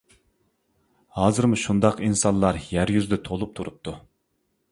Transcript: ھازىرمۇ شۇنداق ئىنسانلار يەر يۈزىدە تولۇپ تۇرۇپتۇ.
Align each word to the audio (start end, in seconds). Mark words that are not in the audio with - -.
ھازىرمۇ 1.17 1.59
شۇنداق 1.65 2.01
ئىنسانلار 2.07 2.59
يەر 2.71 2.95
يۈزىدە 2.97 3.21
تولۇپ 3.29 3.55
تۇرۇپتۇ. 3.59 3.97